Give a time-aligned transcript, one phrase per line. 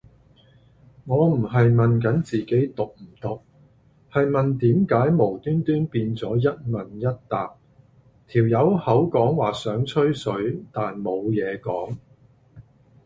[1.05, 3.39] 我唔係問緊自己毒唔毒，
[4.11, 7.55] 係問點解無端端變咗一問一答，
[8.27, 11.95] 條友口講話想吹水但冇嘢講